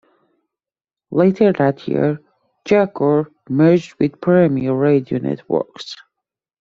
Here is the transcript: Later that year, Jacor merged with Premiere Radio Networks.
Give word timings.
Later 1.11 1.53
that 1.53 1.87
year, 1.87 2.17
Jacor 2.65 3.27
merged 3.47 3.99
with 3.99 4.19
Premiere 4.19 4.73
Radio 4.73 5.19
Networks. 5.19 5.95